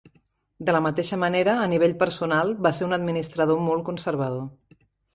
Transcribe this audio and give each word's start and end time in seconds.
De 0.69 0.73
la 0.75 0.79
mateixa 0.85 1.19
manera 1.25 1.53
a 1.67 1.69
nivell 1.75 1.95
personal, 2.05 2.57
va 2.69 2.75
ser 2.81 2.89
un 2.91 3.01
administrador 3.01 3.65
molt 3.71 3.89
conservador. 3.93 4.47